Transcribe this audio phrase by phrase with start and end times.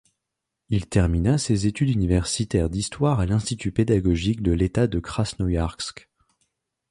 [0.69, 6.09] Il termina ses études universitaires d'histoire à l'Institut pédagogique de l'État de Krasnoïarsk.